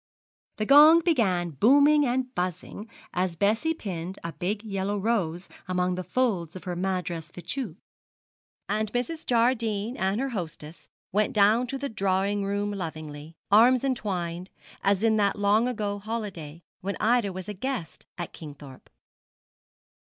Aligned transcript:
The 0.57 0.65
gong 0.65 1.01
began 1.01 1.51
booming 1.51 2.07
and 2.07 2.33
buzzing 2.33 2.89
as 3.13 3.35
Bessie 3.35 3.75
pinned 3.75 4.17
a 4.23 4.33
big 4.33 4.63
yellow 4.63 4.97
rose 4.97 5.47
among 5.67 5.93
the 5.93 6.03
folds 6.03 6.55
of 6.55 6.63
her 6.63 6.75
Madras 6.75 7.29
fichu, 7.29 7.75
and 8.67 8.91
Mrs. 8.93 9.27
Jardine 9.27 9.95
and 9.97 10.19
her 10.19 10.29
hostess 10.29 10.89
went 11.11 11.33
down 11.33 11.67
to 11.67 11.77
the 11.77 11.87
drawing 11.87 12.43
room 12.43 12.71
lovingly 12.71 13.35
arms 13.51 13.83
entwined, 13.83 14.49
as 14.81 15.03
in 15.03 15.17
that 15.17 15.37
long 15.37 15.67
ago 15.67 15.99
holiday, 15.99 16.63
when 16.79 16.97
Ida 16.99 17.31
was 17.31 17.47
a 17.47 17.53
guest 17.53 18.07
at 18.17 18.33
Kingthorpe. 18.33 18.89